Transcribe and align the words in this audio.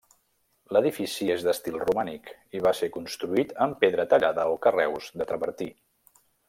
L'edifici 0.75 1.27
és 1.33 1.45
d'estil 1.47 1.77
romànic 1.83 2.33
i 2.59 2.63
va 2.69 2.73
ser 2.79 2.91
construït 2.97 3.55
amb 3.69 3.81
pedra 3.85 4.09
tallada 4.15 4.51
o 4.57 4.61
carreus 4.69 5.15
de 5.23 5.33
travertí. 5.33 5.75